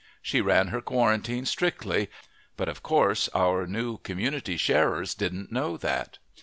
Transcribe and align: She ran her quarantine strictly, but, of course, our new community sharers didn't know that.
She 0.23 0.41
ran 0.41 0.69
her 0.69 0.81
quarantine 0.81 1.45
strictly, 1.45 2.09
but, 2.57 2.67
of 2.67 2.81
course, 2.81 3.29
our 3.35 3.67
new 3.67 3.99
community 3.99 4.57
sharers 4.57 5.13
didn't 5.13 5.51
know 5.51 5.77
that. 5.77 6.17